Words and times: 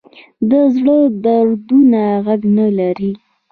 د 0.49 0.51
زړه 0.75 0.97
دردونه 1.23 2.01
غږ 2.25 2.41
نه 2.57 2.67
لري 2.79 3.11